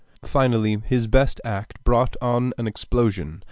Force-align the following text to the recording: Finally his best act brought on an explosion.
Finally 0.25 0.81
his 0.87 1.05
best 1.05 1.39
act 1.45 1.75
brought 1.83 2.15
on 2.23 2.53
an 2.57 2.65
explosion. 2.65 3.39